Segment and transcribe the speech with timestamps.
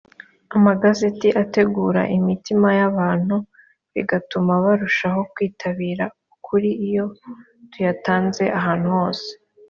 [0.55, 3.35] amagazeti ategura imitima y’abantu
[3.93, 7.05] bigatuma barushaho kwitabira ukuri iyo
[7.71, 9.29] tuyatanze ahantu hose